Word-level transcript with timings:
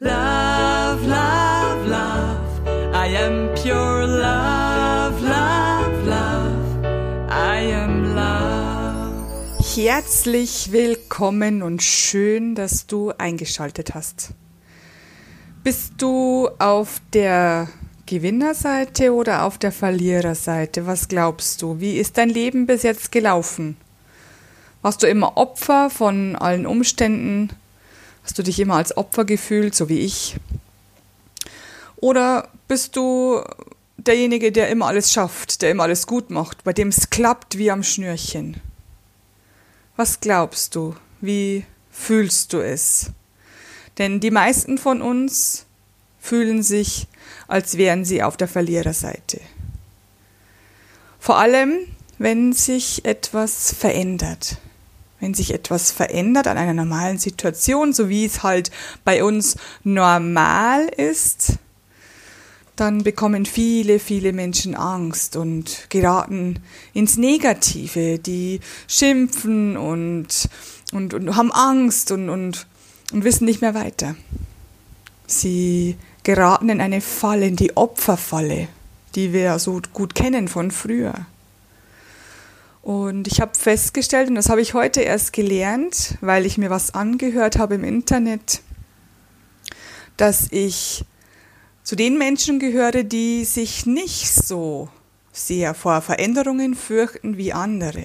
Love, 0.00 1.04
love, 1.08 1.88
love. 1.88 2.94
I 2.94 3.16
am 3.16 3.52
pure 3.56 4.06
love, 4.06 5.20
love, 5.20 6.06
love. 6.06 6.86
I 7.28 7.72
am 7.72 8.14
love. 8.14 9.26
Herzlich 9.74 10.70
willkommen 10.70 11.64
und 11.64 11.82
schön, 11.82 12.54
dass 12.54 12.86
du 12.86 13.10
eingeschaltet 13.18 13.96
hast. 13.96 14.34
Bist 15.64 15.94
du 15.98 16.48
auf 16.60 17.00
der 17.12 17.66
Gewinnerseite 18.06 19.12
oder 19.12 19.42
auf 19.42 19.58
der 19.58 19.72
Verliererseite? 19.72 20.86
Was 20.86 21.08
glaubst 21.08 21.60
du? 21.60 21.80
Wie 21.80 21.96
ist 21.96 22.18
dein 22.18 22.28
Leben 22.28 22.66
bis 22.66 22.84
jetzt 22.84 23.10
gelaufen? 23.10 23.76
Warst 24.80 25.02
du 25.02 25.08
immer 25.08 25.36
Opfer 25.36 25.90
von 25.90 26.36
allen 26.36 26.66
Umständen? 26.66 27.50
Hast 28.28 28.38
du 28.38 28.42
dich 28.42 28.60
immer 28.60 28.74
als 28.74 28.94
Opfer 28.94 29.24
gefühlt, 29.24 29.74
so 29.74 29.88
wie 29.88 30.00
ich? 30.00 30.36
Oder 31.96 32.50
bist 32.68 32.94
du 32.94 33.42
derjenige, 33.96 34.52
der 34.52 34.68
immer 34.68 34.86
alles 34.86 35.14
schafft, 35.14 35.62
der 35.62 35.70
immer 35.70 35.84
alles 35.84 36.06
gut 36.06 36.28
macht, 36.28 36.62
bei 36.62 36.74
dem 36.74 36.88
es 36.88 37.08
klappt 37.08 37.56
wie 37.56 37.70
am 37.70 37.82
Schnürchen? 37.82 38.60
Was 39.96 40.20
glaubst 40.20 40.74
du? 40.74 40.94
Wie 41.22 41.64
fühlst 41.90 42.52
du 42.52 42.58
es? 42.58 43.12
Denn 43.96 44.20
die 44.20 44.30
meisten 44.30 44.76
von 44.76 45.00
uns 45.00 45.64
fühlen 46.20 46.62
sich, 46.62 47.06
als 47.46 47.78
wären 47.78 48.04
sie 48.04 48.22
auf 48.22 48.36
der 48.36 48.48
Verliererseite. 48.48 49.40
Vor 51.18 51.38
allem, 51.38 51.78
wenn 52.18 52.52
sich 52.52 53.06
etwas 53.06 53.72
verändert 53.72 54.58
wenn 55.20 55.34
sich 55.34 55.52
etwas 55.52 55.90
verändert 55.90 56.46
an 56.46 56.58
einer 56.58 56.74
normalen 56.74 57.18
Situation, 57.18 57.92
so 57.92 58.08
wie 58.08 58.24
es 58.24 58.42
halt 58.42 58.70
bei 59.04 59.24
uns 59.24 59.56
normal 59.84 60.88
ist, 60.96 61.58
dann 62.76 63.02
bekommen 63.02 63.44
viele, 63.44 63.98
viele 63.98 64.32
Menschen 64.32 64.76
Angst 64.76 65.34
und 65.34 65.90
geraten 65.90 66.60
ins 66.94 67.16
Negative. 67.16 68.20
Die 68.20 68.60
schimpfen 68.86 69.76
und, 69.76 70.48
und, 70.92 71.12
und 71.12 71.34
haben 71.34 71.50
Angst 71.50 72.12
und, 72.12 72.28
und, 72.28 72.66
und 73.12 73.24
wissen 73.24 73.46
nicht 73.46 73.62
mehr 73.62 73.74
weiter. 73.74 74.14
Sie 75.26 75.96
geraten 76.22 76.68
in 76.68 76.80
eine 76.80 77.00
Falle, 77.00 77.46
in 77.46 77.56
die 77.56 77.76
Opferfalle, 77.76 78.68
die 79.16 79.32
wir 79.32 79.58
so 79.58 79.82
gut 79.92 80.14
kennen 80.14 80.46
von 80.46 80.70
früher. 80.70 81.26
Und 82.82 83.26
ich 83.26 83.40
habe 83.40 83.54
festgestellt, 83.54 84.28
und 84.28 84.36
das 84.36 84.48
habe 84.48 84.60
ich 84.60 84.74
heute 84.74 85.00
erst 85.00 85.32
gelernt, 85.32 86.16
weil 86.20 86.46
ich 86.46 86.58
mir 86.58 86.70
was 86.70 86.94
angehört 86.94 87.58
habe 87.58 87.74
im 87.74 87.84
Internet, 87.84 88.60
dass 90.16 90.50
ich 90.50 91.04
zu 91.82 91.96
den 91.96 92.18
Menschen 92.18 92.58
gehöre, 92.58 93.02
die 93.02 93.44
sich 93.44 93.86
nicht 93.86 94.28
so 94.30 94.88
sehr 95.32 95.74
vor 95.74 96.00
Veränderungen 96.02 96.74
fürchten 96.74 97.36
wie 97.36 97.52
andere. 97.52 98.04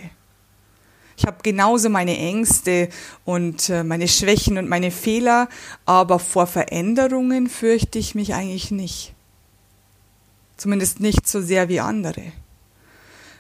Ich 1.18 1.26
habe 1.26 1.38
genauso 1.44 1.90
meine 1.90 2.18
Ängste 2.18 2.90
und 3.24 3.70
äh, 3.70 3.84
meine 3.84 4.08
Schwächen 4.08 4.58
und 4.58 4.68
meine 4.68 4.92
Fehler, 4.92 5.48
aber 5.86 6.20
vor 6.20 6.48
Veränderungen 6.48 7.48
fürchte 7.48 8.00
ich 8.00 8.16
mich 8.16 8.34
eigentlich 8.34 8.72
nicht. 8.72 9.14
Zumindest 10.58 11.00
nicht 11.00 11.28
so 11.28 11.42
sehr 11.42 11.70
wie 11.70 11.80
andere. 11.80 12.32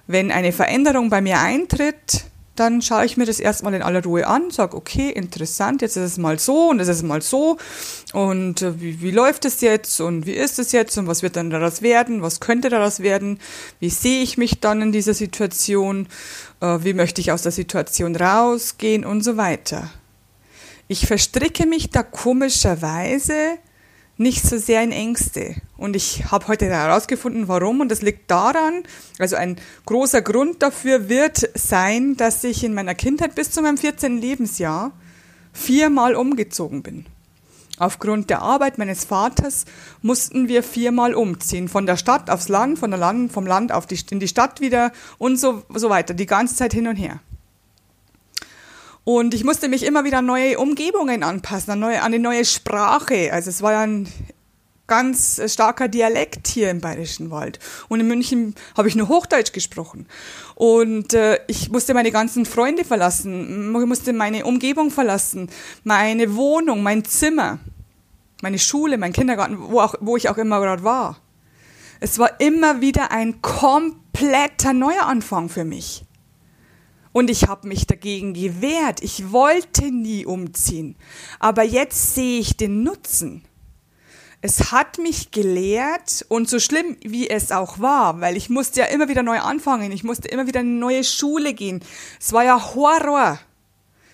Wenn 0.08 0.32
eine 0.32 0.52
Veränderung 0.52 1.10
bei 1.10 1.22
mir 1.22 1.40
eintritt, 1.40 2.26
dann 2.56 2.82
schaue 2.82 3.06
ich 3.06 3.18
mir 3.18 3.26
das 3.26 3.40
erstmal 3.40 3.74
in 3.74 3.82
aller 3.82 4.04
Ruhe 4.04 4.28
an, 4.28 4.52
sage, 4.52 4.78
okay, 4.78 5.10
interessant, 5.10 5.82
jetzt 5.82 5.98
ist 5.98 6.04
es 6.04 6.18
mal 6.18 6.38
so 6.38 6.70
und 6.70 6.80
es 6.80 6.88
ist 6.88 7.02
mal 7.02 7.22
so. 7.22 7.58
Und 8.14 8.62
äh, 8.62 8.80
wie, 8.80 9.02
wie 9.02 9.12
läuft 9.12 9.46
es 9.46 9.62
jetzt 9.62 10.00
und 10.00 10.28
wie 10.28 10.34
ist 10.34 10.60
es 10.60 10.72
jetzt 10.72 10.98
und 10.98 11.08
was 11.08 11.24
wird 11.24 11.36
dann 11.36 11.50
daraus 11.50 11.82
werden, 11.82 12.22
was 12.22 12.40
könnte 12.40 12.70
daraus 12.70 13.00
werden, 13.00 13.40
wie 13.80 13.90
sehe 13.90 14.22
ich 14.22 14.38
mich 14.38 14.60
dann 14.60 14.82
in 14.82 14.92
dieser 14.92 15.16
Situation, 15.16 16.08
äh, 16.62 16.80
wie 16.82 16.94
möchte 16.94 17.22
ich 17.22 17.32
aus 17.32 17.42
der 17.42 17.52
Situation 17.52 18.16
rausgehen 18.16 19.04
und 19.04 19.24
so 19.24 19.36
weiter. 19.36 19.90
Ich 20.88 21.08
verstricke 21.08 21.66
mich 21.66 21.90
da 21.90 22.04
komischerweise 22.04 23.58
nicht 24.18 24.44
so 24.44 24.58
sehr 24.58 24.84
in 24.84 24.92
Ängste. 24.92 25.56
Und 25.78 25.96
ich 25.96 26.32
habe 26.32 26.48
heute 26.48 26.66
herausgefunden, 26.66 27.48
warum. 27.48 27.82
Und 27.82 27.90
das 27.90 28.02
liegt 28.02 28.30
daran, 28.30 28.84
also 29.20 29.36
ein 29.36 29.58
großer 29.86 30.22
Grund 30.22 30.62
dafür 30.62 31.10
wird 31.10 31.50
sein, 31.56 32.16
dass 32.16 32.44
ich 32.44 32.64
in 32.64 32.74
meiner 32.74 32.96
Kindheit 32.96 33.36
bis 33.36 33.52
zu 33.52 33.62
meinem 33.62 33.78
14. 33.78 34.18
Lebensjahr 34.20 34.92
viermal 35.52 36.16
umgezogen 36.16 36.84
bin. 36.84 37.06
Aufgrund 37.80 38.30
der 38.30 38.44
Arbeit 38.44 38.78
meines 38.78 39.04
Vaters 39.04 39.66
mussten 40.04 40.48
wir 40.48 40.62
viermal 40.62 41.16
umziehen. 41.16 41.68
Von 41.68 41.88
der 41.88 41.98
Stadt 41.98 42.30
aufs 42.30 42.48
Land, 42.48 42.78
von 42.78 42.92
der 42.92 43.00
Land, 43.00 43.32
vom 43.32 43.48
Land 43.48 43.72
auf 43.72 43.88
die, 43.88 44.00
in 44.12 44.20
die 44.20 44.28
Stadt 44.28 44.62
wieder 44.62 44.92
und 45.18 45.38
so, 45.38 45.64
so 45.74 45.90
weiter. 45.90 46.14
Die 46.14 46.28
ganze 46.28 46.56
Zeit 46.56 46.74
hin 46.74 46.88
und 46.88 46.98
her. 46.98 47.20
Und 49.06 49.34
ich 49.34 49.44
musste 49.44 49.68
mich 49.68 49.84
immer 49.84 50.06
wieder 50.06 50.22
neue 50.22 50.58
Umgebungen 50.58 51.24
anpassen, 51.24 51.72
an, 51.72 51.80
neue, 51.80 52.00
an 52.00 52.06
eine 52.06 52.20
neue 52.20 52.46
Sprache. 52.46 53.34
Also 53.34 53.50
es 53.50 53.62
war 53.62 53.74
ja 53.74 53.82
ein 53.82 54.08
ganz 54.88 55.42
starker 55.48 55.88
Dialekt 55.88 56.48
hier 56.48 56.70
im 56.70 56.80
Bayerischen 56.80 57.32
Wald. 57.32 57.60
Und 57.90 58.00
in 58.00 58.08
München 58.08 58.56
habe 58.78 58.88
ich 58.88 58.96
nur 58.96 59.10
Hochdeutsch 59.10 59.52
gesprochen. 59.52 60.08
Und 60.56 61.14
äh, 61.14 61.40
ich 61.48 61.70
musste 61.70 61.94
meine 61.94 62.12
ganzen 62.12 62.46
Freunde 62.46 62.86
verlassen, 62.86 63.76
ich 63.76 63.88
musste 63.88 64.14
meine 64.14 64.46
Umgebung 64.46 64.92
verlassen, 64.92 65.50
meine 65.84 66.36
Wohnung, 66.36 66.84
mein 66.84 67.04
Zimmer, 67.04 67.60
meine 68.42 68.60
Schule, 68.60 68.98
mein 68.98 69.14
Kindergarten, 69.14 69.58
wo, 69.60 69.80
auch, 69.80 69.96
wo 70.00 70.16
ich 70.16 70.30
auch 70.30 70.38
immer 70.38 70.60
gerade 70.60 70.84
war. 70.84 71.18
Es 72.00 72.20
war 72.20 72.40
immer 72.40 72.82
wieder 72.82 73.12
ein 73.12 73.42
kompletter 73.42 74.74
Neuanfang 74.74 75.50
für 75.50 75.64
mich. 75.64 76.04
Und 77.14 77.30
ich 77.30 77.48
habe 77.48 77.68
mich 77.68 77.88
dagegen 77.88 78.34
gewehrt. 78.34 79.02
Ich 79.02 79.32
wollte 79.32 79.92
nie 79.92 80.26
umziehen. 80.26 80.96
Aber 81.40 81.64
jetzt 81.64 82.16
sehe 82.16 82.40
ich 82.40 82.58
den 82.58 82.84
Nutzen. 82.84 83.46
Es 84.42 84.74
hat 84.74 84.98
mich 84.98 85.32
gelehrt 85.32 86.26
und 86.28 86.50
so 86.50 86.60
schlimm 86.60 86.98
wie 87.02 87.30
es 87.30 87.54
auch 87.54 87.80
war, 87.80 88.20
weil 88.20 88.36
ich 88.36 88.50
musste 88.50 88.82
ja 88.82 88.88
immer 88.88 89.08
wieder 89.08 89.24
neu 89.24 89.40
anfangen, 89.40 89.94
ich 89.94 90.04
musste 90.04 90.28
immer 90.28 90.48
wieder 90.48 90.60
in 90.60 90.68
eine 90.68 90.80
neue 90.80 91.06
Schule 91.06 91.54
gehen. 91.54 91.82
Es 92.20 92.34
war 92.34 92.44
ja 92.44 92.76
Horror. 92.76 93.40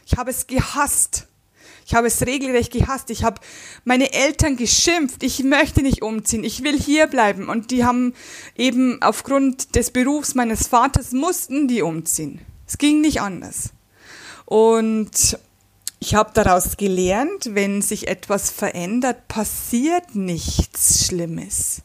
Ich 0.05 0.17
habe 0.17 0.29
es 0.29 0.45
gehasst. 0.45 1.25
Ich 1.87 1.95
habe 1.95 2.05
es 2.05 2.23
regelrecht 2.23 2.71
gehasst. 2.71 3.09
Ich 3.09 3.23
habe 3.23 3.41
meine 3.85 4.13
Eltern 4.13 4.55
geschimpft. 4.55 5.23
Ich 5.23 5.43
möchte 5.43 5.81
nicht 5.81 6.03
umziehen. 6.03 6.43
Ich 6.43 6.63
will 6.63 6.79
hier 6.79 7.07
bleiben. 7.07 7.49
Und 7.49 7.71
die 7.71 7.83
haben 7.83 8.13
eben 8.55 9.01
aufgrund 9.01 9.75
des 9.75 9.89
Berufs 9.89 10.35
meines 10.35 10.67
Vaters 10.67 11.11
mussten 11.11 11.67
die 11.67 11.81
umziehen. 11.81 12.39
Es 12.69 12.77
ging 12.77 13.01
nicht 13.01 13.19
anders. 13.19 13.71
Und 14.45 15.39
ich 15.99 16.13
habe 16.13 16.29
daraus 16.35 16.77
gelernt, 16.77 17.55
wenn 17.55 17.81
sich 17.81 18.07
etwas 18.07 18.51
verändert, 18.51 19.27
passiert 19.27 20.13
nichts 20.13 21.07
Schlimmes. 21.07 21.81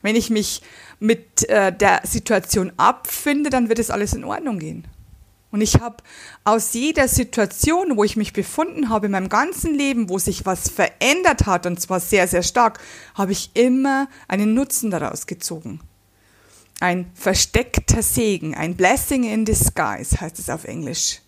Wenn 0.00 0.14
ich 0.14 0.30
mich 0.30 0.62
mit 1.00 1.48
äh, 1.48 1.72
der 1.72 2.02
Situation 2.04 2.72
abfinde, 2.76 3.50
dann 3.50 3.68
wird 3.68 3.80
es 3.80 3.90
alles 3.90 4.14
in 4.14 4.22
Ordnung 4.22 4.60
gehen. 4.60 4.86
Und 5.50 5.60
ich 5.60 5.80
habe 5.80 6.04
aus 6.44 6.72
jeder 6.74 7.08
Situation, 7.08 7.96
wo 7.96 8.04
ich 8.04 8.16
mich 8.16 8.32
befunden 8.32 8.90
habe 8.90 9.06
in 9.06 9.12
meinem 9.12 9.28
ganzen 9.28 9.74
Leben, 9.74 10.08
wo 10.08 10.18
sich 10.18 10.46
was 10.46 10.68
verändert 10.68 11.46
hat, 11.46 11.66
und 11.66 11.80
zwar 11.80 11.98
sehr, 11.98 12.28
sehr 12.28 12.44
stark, 12.44 12.78
habe 13.14 13.32
ich 13.32 13.50
immer 13.54 14.08
einen 14.28 14.54
Nutzen 14.54 14.92
daraus 14.92 15.26
gezogen 15.26 15.80
ein 16.80 17.10
versteckter 17.14 18.02
Segen, 18.02 18.54
ein 18.54 18.76
Blessing 18.76 19.24
in 19.24 19.44
disguise 19.44 20.20
heißt 20.20 20.38
es 20.38 20.50
auf 20.50 20.64
Englisch. 20.64 21.20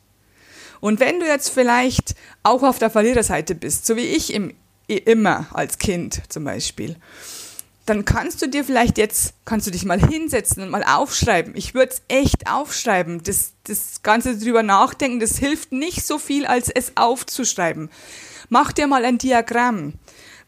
Und 0.80 1.00
wenn 1.00 1.20
du 1.20 1.26
jetzt 1.26 1.50
vielleicht 1.50 2.14
auch 2.42 2.62
auf 2.62 2.78
der 2.78 2.90
Verliererseite 2.90 3.54
bist, 3.54 3.86
so 3.86 3.96
wie 3.96 4.06
ich 4.06 4.32
im, 4.32 4.54
immer 4.86 5.46
als 5.52 5.78
Kind 5.78 6.22
zum 6.28 6.44
Beispiel, 6.44 6.97
dann 7.86 8.04
kannst 8.04 8.41
du 8.41 8.47
dir 8.47 8.64
vielleicht 8.64 8.98
jetzt, 8.98 9.34
kannst 9.44 9.66
du 9.66 9.70
dich 9.70 9.84
mal 9.84 10.00
hinsetzen 10.00 10.62
und 10.62 10.70
mal 10.70 10.84
aufschreiben. 10.84 11.56
Ich 11.56 11.74
würde 11.74 11.92
es 11.92 12.03
echt 12.08 12.48
aufschreiben. 12.48 13.22
Das, 13.24 13.53
das 13.64 14.03
Ganze 14.03 14.38
drüber 14.38 14.62
nachdenken, 14.62 15.18
das 15.18 15.38
hilft 15.38 15.72
nicht 15.72 16.06
so 16.06 16.18
viel, 16.18 16.46
als 16.46 16.68
es 16.68 16.92
aufzuschreiben. 16.96 17.91
Mach 18.48 18.72
dir 18.72 18.86
mal 18.86 19.04
ein 19.04 19.18
Diagramm 19.18 19.94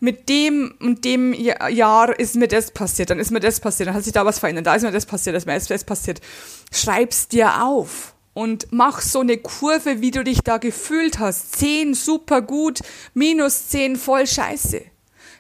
mit 0.02 0.28
dem 0.28 0.74
und 0.80 1.04
dem 1.04 1.32
Jahr 1.32 2.18
ist 2.18 2.34
mir 2.34 2.48
das 2.48 2.72
passiert, 2.72 3.10
dann 3.10 3.20
ist 3.20 3.30
mir 3.30 3.38
das 3.38 3.60
passiert, 3.60 3.86
dann 3.86 3.94
hat 3.94 4.02
sich 4.02 4.12
da 4.12 4.26
was 4.26 4.40
verändert, 4.40 4.66
da 4.66 4.74
ist 4.74 4.82
mir 4.82 4.90
das 4.90 5.06
passiert, 5.06 5.34
da 5.34 5.38
ist 5.38 5.46
mir 5.46 5.56
das 5.56 5.84
passiert. 5.84 6.20
Schreib's 6.72 7.28
dir 7.28 7.62
auf 7.62 8.12
und 8.34 8.66
mach 8.72 9.00
so 9.00 9.20
eine 9.20 9.38
Kurve, 9.38 10.00
wie 10.00 10.10
du 10.10 10.24
dich 10.24 10.40
da 10.40 10.58
gefühlt 10.58 11.20
hast. 11.20 11.54
Zehn 11.56 11.94
super 11.94 12.42
gut, 12.42 12.80
minus 13.14 13.68
zehn 13.68 13.94
voll 13.94 14.26
scheiße. 14.26 14.82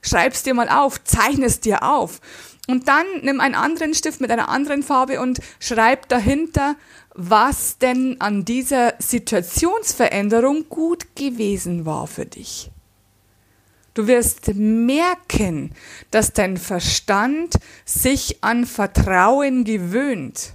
Schreib's 0.00 0.44
dir 0.44 0.54
mal 0.54 0.68
auf, 0.68 1.02
zeichne 1.02 1.46
es 1.46 1.58
dir 1.58 1.82
auf. 1.82 2.20
Und 2.68 2.86
dann 2.86 3.06
nimm 3.22 3.40
einen 3.40 3.56
anderen 3.56 3.94
Stift 3.94 4.20
mit 4.20 4.30
einer 4.30 4.48
anderen 4.48 4.84
Farbe 4.84 5.20
und 5.20 5.40
schreib 5.58 6.08
dahinter, 6.08 6.76
was 7.16 7.78
denn 7.78 8.20
an 8.20 8.44
dieser 8.44 8.94
Situationsveränderung 9.00 10.68
gut 10.68 11.16
gewesen 11.16 11.84
war 11.84 12.06
für 12.06 12.26
dich. 12.26 12.70
Du 13.94 14.06
wirst 14.06 14.54
merken, 14.54 15.72
dass 16.10 16.32
dein 16.32 16.56
Verstand 16.56 17.58
sich 17.84 18.42
an 18.42 18.64
Vertrauen 18.64 19.64
gewöhnt. 19.64 20.54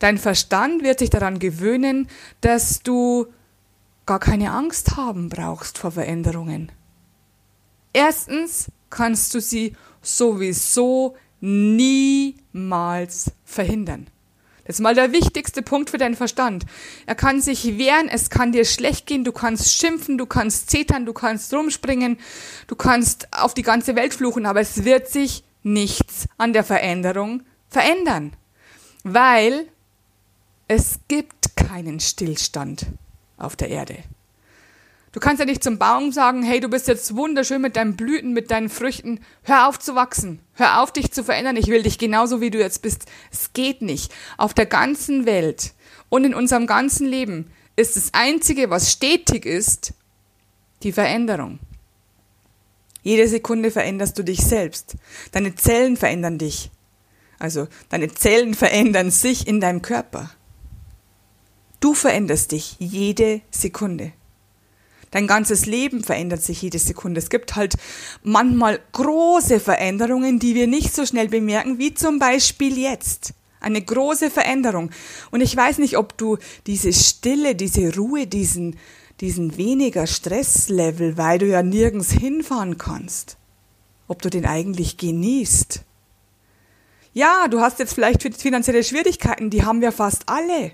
Dein 0.00 0.18
Verstand 0.18 0.82
wird 0.82 0.98
sich 0.98 1.10
daran 1.10 1.38
gewöhnen, 1.38 2.08
dass 2.40 2.82
du 2.82 3.26
gar 4.06 4.18
keine 4.18 4.50
Angst 4.50 4.96
haben 4.96 5.28
brauchst 5.28 5.78
vor 5.78 5.92
Veränderungen. 5.92 6.72
Erstens 7.92 8.70
kannst 8.90 9.32
du 9.34 9.40
sie 9.40 9.76
sowieso 10.00 11.16
niemals 11.40 13.30
verhindern. 13.44 14.08
Das 14.64 14.76
ist 14.76 14.80
mal 14.80 14.94
der 14.94 15.12
wichtigste 15.12 15.62
Punkt 15.62 15.90
für 15.90 15.98
deinen 15.98 16.14
Verstand. 16.14 16.66
Er 17.06 17.14
kann 17.14 17.40
sich 17.40 17.78
wehren, 17.78 18.08
es 18.08 18.30
kann 18.30 18.52
dir 18.52 18.64
schlecht 18.64 19.06
gehen, 19.06 19.24
du 19.24 19.32
kannst 19.32 19.76
schimpfen, 19.76 20.18
du 20.18 20.26
kannst 20.26 20.70
zetern, 20.70 21.04
du 21.04 21.12
kannst 21.12 21.52
rumspringen, 21.52 22.18
du 22.68 22.76
kannst 22.76 23.28
auf 23.32 23.54
die 23.54 23.62
ganze 23.62 23.96
Welt 23.96 24.14
fluchen, 24.14 24.46
aber 24.46 24.60
es 24.60 24.84
wird 24.84 25.08
sich 25.08 25.42
nichts 25.64 26.26
an 26.38 26.52
der 26.52 26.64
Veränderung 26.64 27.42
verändern, 27.68 28.34
weil 29.02 29.66
es 30.68 31.00
gibt 31.08 31.56
keinen 31.56 31.98
Stillstand 32.00 32.86
auf 33.36 33.56
der 33.56 33.68
Erde. 33.68 33.98
Du 35.12 35.20
kannst 35.20 35.40
ja 35.40 35.44
nicht 35.44 35.62
zum 35.62 35.78
Baum 35.78 36.10
sagen, 36.10 36.42
hey, 36.42 36.58
du 36.58 36.68
bist 36.68 36.88
jetzt 36.88 37.14
wunderschön 37.14 37.60
mit 37.60 37.76
deinen 37.76 37.96
Blüten, 37.96 38.32
mit 38.32 38.50
deinen 38.50 38.70
Früchten. 38.70 39.20
Hör 39.42 39.68
auf 39.68 39.78
zu 39.78 39.94
wachsen. 39.94 40.40
Hör 40.54 40.82
auf, 40.82 40.90
dich 40.90 41.12
zu 41.12 41.22
verändern. 41.22 41.56
Ich 41.56 41.66
will 41.66 41.82
dich 41.82 41.98
genauso, 41.98 42.40
wie 42.40 42.50
du 42.50 42.58
jetzt 42.58 42.80
bist. 42.80 43.04
Es 43.30 43.52
geht 43.52 43.82
nicht. 43.82 44.10
Auf 44.38 44.54
der 44.54 44.64
ganzen 44.64 45.26
Welt 45.26 45.74
und 46.08 46.24
in 46.24 46.34
unserem 46.34 46.66
ganzen 46.66 47.06
Leben 47.06 47.50
ist 47.76 47.96
das 47.96 48.14
Einzige, 48.14 48.70
was 48.70 48.90
stetig 48.90 49.44
ist, 49.44 49.92
die 50.82 50.92
Veränderung. 50.92 51.58
Jede 53.02 53.28
Sekunde 53.28 53.70
veränderst 53.70 54.18
du 54.18 54.22
dich 54.22 54.40
selbst. 54.40 54.94
Deine 55.32 55.54
Zellen 55.56 55.98
verändern 55.98 56.38
dich. 56.38 56.70
Also 57.38 57.68
deine 57.90 58.08
Zellen 58.08 58.54
verändern 58.54 59.10
sich 59.10 59.46
in 59.46 59.60
deinem 59.60 59.82
Körper. 59.82 60.30
Du 61.80 61.92
veränderst 61.92 62.52
dich 62.52 62.76
jede 62.78 63.42
Sekunde. 63.50 64.12
Dein 65.12 65.26
ganzes 65.26 65.66
Leben 65.66 66.02
verändert 66.02 66.42
sich 66.42 66.62
jede 66.62 66.78
Sekunde. 66.78 67.20
Es 67.20 67.30
gibt 67.30 67.54
halt 67.54 67.76
manchmal 68.24 68.80
große 68.92 69.60
Veränderungen, 69.60 70.38
die 70.38 70.54
wir 70.54 70.66
nicht 70.66 70.94
so 70.94 71.06
schnell 71.06 71.28
bemerken, 71.28 71.78
wie 71.78 71.94
zum 71.94 72.18
Beispiel 72.18 72.78
jetzt. 72.78 73.34
Eine 73.60 73.82
große 73.82 74.30
Veränderung. 74.30 74.90
Und 75.30 75.42
ich 75.42 75.54
weiß 75.54 75.78
nicht, 75.78 75.98
ob 75.98 76.16
du 76.16 76.38
diese 76.66 76.92
Stille, 76.94 77.54
diese 77.54 77.94
Ruhe, 77.94 78.26
diesen, 78.26 78.78
diesen 79.20 79.56
weniger 79.58 80.06
Stresslevel, 80.06 81.18
weil 81.18 81.38
du 81.38 81.46
ja 81.46 81.62
nirgends 81.62 82.10
hinfahren 82.10 82.78
kannst, 82.78 83.36
ob 84.08 84.22
du 84.22 84.30
den 84.30 84.46
eigentlich 84.46 84.96
genießt. 84.96 85.82
Ja, 87.12 87.48
du 87.48 87.60
hast 87.60 87.78
jetzt 87.78 87.92
vielleicht 87.92 88.22
finanzielle 88.40 88.82
Schwierigkeiten, 88.82 89.50
die 89.50 89.62
haben 89.62 89.82
wir 89.82 89.92
fast 89.92 90.22
alle. 90.26 90.72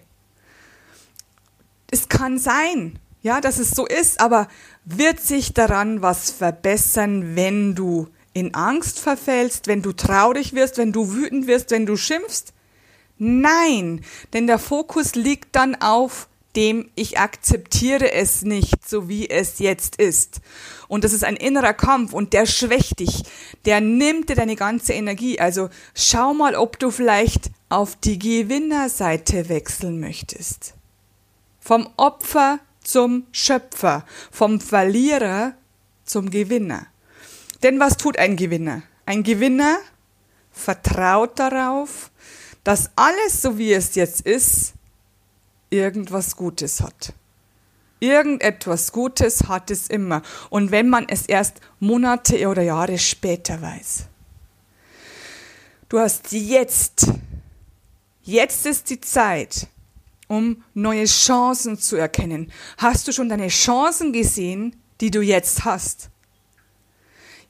Es 1.91 2.08
kann 2.08 2.38
sein, 2.38 3.00
ja, 3.23 3.41
dass 3.41 3.59
es 3.59 3.70
so 3.70 3.87
ist, 3.87 4.20
aber 4.20 4.49
wird 4.85 5.20
sich 5.20 5.55
daran 5.55 6.03
was 6.03 6.31
verbessern, 6.31 7.37
wenn 7.37 7.75
du 7.75 8.09
in 8.32 8.55
Angst 8.55 9.00
verfällst, 9.00 9.67
wenn 9.67 9.82
du 9.82 9.93
traurig 9.93 10.55
wirst, 10.55 10.79
wenn 10.79 10.93
du 10.93 11.12
wütend 11.12 11.47
wirst, 11.47 11.70
wenn 11.70 11.87
du 11.87 11.97
schimpfst? 11.97 12.53
Nein, 13.19 14.05
denn 14.32 14.47
der 14.47 14.59
Fokus 14.59 15.15
liegt 15.15 15.56
dann 15.56 15.75
auf 15.75 16.29
dem 16.56 16.91
ich 16.94 17.19
akzeptiere 17.19 18.12
es 18.12 18.43
nicht, 18.43 18.88
so 18.88 19.09
wie 19.09 19.29
es 19.31 19.59
jetzt 19.59 19.97
ist. 19.97 20.41
Und 20.88 21.05
das 21.05 21.12
ist 21.12 21.23
ein 21.23 21.37
innerer 21.37 21.75
Kampf 21.75 22.12
und 22.12 22.32
der 22.32 22.47
schwächt 22.47 22.99
dich, 23.00 23.23
der 23.65 23.81
nimmt 23.81 24.29
dir 24.29 24.35
deine 24.35 24.56
ganze 24.56 24.93
Energie. 24.94 25.38
Also 25.38 25.69
schau 25.94 26.35
mal, 26.35 26.56
ob 26.56 26.79
du 26.79 26.91
vielleicht 26.91 27.50
auf 27.69 27.97
die 27.97 28.19
Gewinnerseite 28.19 29.49
wechseln 29.49 30.00
möchtest. 30.00 30.75
Vom 31.61 31.88
Opfer 31.97 32.59
zum 32.88 33.26
Schöpfer, 33.32 34.05
vom 34.31 34.61
Verlierer 34.61 35.52
zum 36.05 36.31
Gewinner. 36.31 36.87
Denn 37.62 37.79
was 37.79 37.99
tut 37.99 38.19
ein 38.19 38.37
Gewinner? 38.37 38.82
Ein 39.05 39.23
Gewinner 39.23 39.79
vertraut 40.50 41.38
darauf, 41.38 42.11
dass 42.64 42.90
alles 42.96 43.43
so 43.43 43.58
wie 43.58 43.73
es 43.75 43.94
jetzt 43.94 44.23
ist, 44.23 44.73
irgendwas 45.69 46.35
Gutes 46.35 46.81
hat. 46.81 47.12
Irgendetwas 48.00 48.93
Gutes 48.93 49.49
hat 49.49 49.70
es 49.70 49.88
immer. 49.88 50.23
Und 50.49 50.70
wenn 50.70 50.88
man 50.88 51.06
es 51.08 51.26
erst 51.26 51.61
Monate 51.81 52.49
oder 52.49 52.62
Jahre 52.62 52.96
später 52.96 53.61
weiß. 53.61 54.05
Du 55.91 55.99
hast 55.99 56.32
jetzt, 56.32 57.06
jetzt 58.23 58.67
ist 58.67 58.88
die 58.88 59.00
Zeit, 59.00 59.67
um 60.29 60.63
neue 60.75 61.07
Chancen 61.07 61.79
zu 61.79 61.97
erkennen. 61.97 62.53
Hast 62.77 63.09
du 63.09 63.13
schon 63.13 63.29
deine 63.29 63.49
Chancen 63.49 64.13
gesehen, 64.13 64.77
die 65.01 65.11
du 65.11 65.21
jetzt 65.21 65.65
hast? 65.65 66.11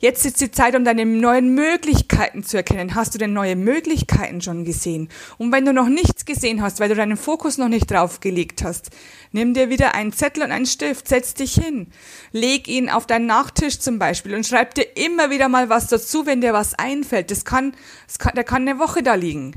Jetzt 0.01 0.25
ist 0.25 0.41
die 0.41 0.53
Zeit, 0.53 0.77
um 0.77 0.85
deine 0.85 1.05
neuen 1.05 1.57
Möglichkeiten 1.57 2.45
zu 2.45 2.57
erkennen. 2.57 2.95
Hast 2.95 3.15
du 3.15 3.19
denn 3.19 3.33
neue 3.33 3.57
Möglichkeiten 3.57 4.41
schon 4.41 4.65
gesehen? 4.65 5.09
Und 5.39 5.51
wenn 5.51 5.65
du 5.65 5.73
noch 5.73 5.89
nichts 5.89 6.25
gesehen 6.25 6.63
hast, 6.63 6.79
weil 6.79 6.89
du 6.89 6.95
deinen 6.95 7.17
Fokus 7.17 7.59
noch 7.59 7.69
nicht 7.69 7.91
drauf 7.91 8.21
gelegt 8.21 8.63
hast, 8.63 8.91
nimm 9.33 9.55
dir 9.55 9.71
wieder 9.71 9.97
einen 9.97 10.13
Zettel 10.13 10.45
und 10.45 10.53
einen 10.53 10.67
Stift, 10.67 11.09
setz 11.09 11.35
dich 11.35 11.55
hin, 11.55 11.89
leg 12.31 12.69
ihn 12.69 12.89
auf 12.89 13.09
deinen 13.09 13.27
Nachttisch 13.27 13.81
zum 13.81 13.99
Beispiel 13.99 14.37
und 14.37 14.47
schreib 14.47 14.77
dir 14.77 14.87
immer 14.97 15.31
wieder 15.31 15.49
mal 15.49 15.69
was 15.69 15.89
dazu, 15.89 16.27
wenn 16.27 16.41
dir 16.41 16.53
was 16.53 16.75
einfällt. 16.75 17.33
Das 17.33 17.45
kann, 17.45 17.75
das 18.07 18.21
kann, 18.21 18.37
der 18.37 18.45
kann 18.45 18.69
eine 18.69 18.79
Woche 18.79 19.03
da 19.03 19.15
liegen. 19.15 19.57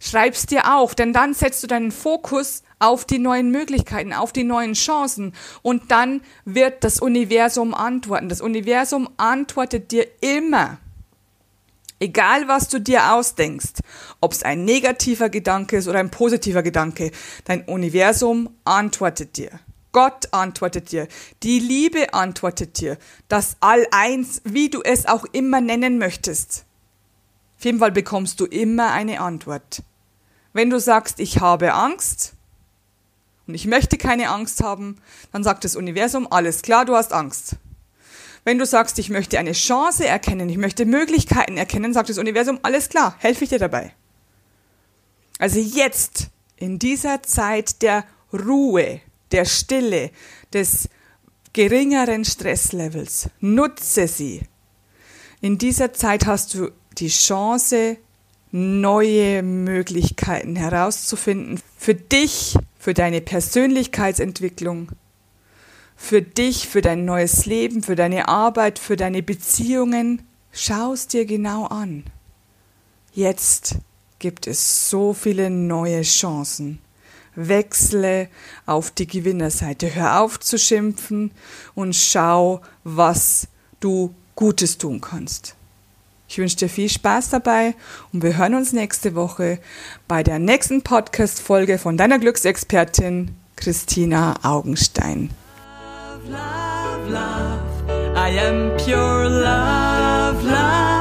Schreib's 0.00 0.46
dir 0.46 0.74
auf, 0.74 0.94
denn 0.94 1.12
dann 1.12 1.34
setzt 1.34 1.62
du 1.62 1.66
deinen 1.66 1.92
Fokus 1.92 2.62
auf 2.78 3.04
die 3.04 3.18
neuen 3.18 3.50
Möglichkeiten, 3.50 4.12
auf 4.12 4.32
die 4.32 4.44
neuen 4.44 4.74
Chancen 4.74 5.32
und 5.62 5.90
dann 5.90 6.20
wird 6.44 6.84
das 6.84 7.00
Universum 7.00 7.74
antworten. 7.74 8.28
Das 8.28 8.40
Universum 8.40 9.08
antwortet 9.16 9.90
dir 9.92 10.06
immer. 10.20 10.78
Egal, 12.00 12.48
was 12.48 12.68
du 12.68 12.80
dir 12.80 13.14
ausdenkst, 13.14 13.80
ob 14.20 14.32
es 14.32 14.42
ein 14.42 14.64
negativer 14.64 15.30
Gedanke 15.30 15.76
ist 15.76 15.88
oder 15.88 16.00
ein 16.00 16.10
positiver 16.10 16.62
Gedanke, 16.62 17.12
dein 17.44 17.64
Universum 17.64 18.50
antwortet 18.64 19.36
dir. 19.36 19.60
Gott 19.92 20.26
antwortet 20.32 20.90
dir. 20.90 21.06
Die 21.44 21.60
Liebe 21.60 22.12
antwortet 22.12 22.80
dir. 22.80 22.98
Das 23.28 23.56
All-Eins, 23.60 24.42
wie 24.44 24.68
du 24.68 24.82
es 24.82 25.06
auch 25.06 25.24
immer 25.32 25.60
nennen 25.60 25.98
möchtest. 25.98 26.66
Jeden 27.64 27.78
Fall 27.78 27.92
bekommst 27.92 28.40
du 28.40 28.46
immer 28.46 28.92
eine 28.92 29.20
Antwort. 29.20 29.82
Wenn 30.52 30.70
du 30.70 30.78
sagst, 30.78 31.18
ich 31.18 31.40
habe 31.40 31.74
Angst 31.74 32.34
und 33.46 33.54
ich 33.54 33.66
möchte 33.66 33.98
keine 33.98 34.28
Angst 34.30 34.62
haben, 34.62 34.96
dann 35.32 35.42
sagt 35.42 35.64
das 35.64 35.76
Universum, 35.76 36.28
alles 36.30 36.62
klar, 36.62 36.84
du 36.84 36.94
hast 36.94 37.12
Angst. 37.12 37.56
Wenn 38.44 38.58
du 38.58 38.66
sagst, 38.66 38.98
ich 38.98 39.08
möchte 39.08 39.38
eine 39.38 39.52
Chance 39.52 40.06
erkennen, 40.06 40.48
ich 40.48 40.58
möchte 40.58 40.84
Möglichkeiten 40.84 41.56
erkennen, 41.56 41.94
sagt 41.94 42.10
das 42.10 42.18
Universum, 42.18 42.58
alles 42.62 42.90
klar, 42.90 43.16
helfe 43.18 43.44
ich 43.44 43.50
dir 43.50 43.58
dabei. 43.58 43.94
Also 45.38 45.58
jetzt, 45.58 46.28
in 46.56 46.78
dieser 46.78 47.22
Zeit 47.22 47.82
der 47.82 48.04
Ruhe, 48.32 49.00
der 49.32 49.46
Stille, 49.46 50.10
des 50.52 50.88
geringeren 51.52 52.24
Stresslevels, 52.24 53.30
nutze 53.40 54.06
sie. 54.06 54.42
In 55.40 55.58
dieser 55.58 55.92
Zeit 55.92 56.26
hast 56.26 56.54
du 56.54 56.70
die 56.98 57.08
Chance, 57.08 57.96
neue 58.52 59.42
Möglichkeiten 59.42 60.54
herauszufinden 60.54 61.60
für 61.76 61.94
dich, 61.94 62.56
für 62.78 62.94
deine 62.94 63.20
Persönlichkeitsentwicklung, 63.20 64.92
für 65.96 66.22
dich, 66.22 66.68
für 66.68 66.80
dein 66.80 67.04
neues 67.04 67.46
Leben, 67.46 67.82
für 67.82 67.96
deine 67.96 68.28
Arbeit, 68.28 68.78
für 68.78 68.96
deine 68.96 69.22
Beziehungen. 69.22 70.22
Schau 70.52 70.92
es 70.92 71.08
dir 71.08 71.26
genau 71.26 71.66
an. 71.66 72.04
Jetzt 73.12 73.76
gibt 74.18 74.46
es 74.46 74.88
so 74.88 75.14
viele 75.14 75.50
neue 75.50 76.02
Chancen. 76.02 76.78
Wechsle 77.34 78.28
auf 78.66 78.92
die 78.92 79.06
Gewinnerseite. 79.06 79.92
Hör 79.94 80.20
auf 80.20 80.38
zu 80.38 80.58
schimpfen 80.58 81.32
und 81.74 81.96
schau, 81.96 82.60
was 82.84 83.48
du 83.80 84.14
Gutes 84.36 84.78
tun 84.78 85.00
kannst. 85.00 85.56
Ich 86.34 86.38
wünsche 86.38 86.56
dir 86.56 86.68
viel 86.68 86.88
Spaß 86.88 87.30
dabei 87.30 87.76
und 88.12 88.24
wir 88.24 88.36
hören 88.36 88.56
uns 88.56 88.72
nächste 88.72 89.14
Woche 89.14 89.60
bei 90.08 90.24
der 90.24 90.40
nächsten 90.40 90.82
Podcast-Folge 90.82 91.78
von 91.78 91.96
deiner 91.96 92.18
Glücksexpertin 92.18 93.30
Christina 93.54 94.34
Augenstein. 94.42 95.30
Love, 96.26 97.08
love, 97.08 97.08
love. 97.08 98.16
I 98.16 98.36
am 98.36 98.76
pure 98.78 99.28
love. 99.28 100.93